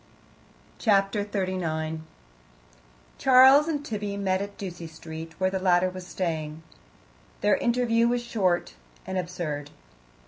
Chapter 0.79 1.23
39 1.23 2.01
Charles 3.19 3.67
and 3.67 3.85
Tibby 3.85 4.17
met 4.17 4.41
at 4.41 4.57
Ducie 4.57 4.87
Street, 4.87 5.39
where 5.39 5.51
the 5.51 5.59
latter 5.59 5.91
was 5.91 6.07
staying. 6.07 6.63
Their 7.41 7.57
interview 7.57 8.07
was 8.07 8.23
short 8.23 8.73
and 9.05 9.15
absurd. 9.19 9.69